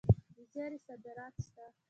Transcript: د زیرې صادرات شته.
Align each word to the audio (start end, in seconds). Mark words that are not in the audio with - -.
د 0.35 0.37
زیرې 0.51 0.77
صادرات 0.85 1.35
شته. 1.45 1.65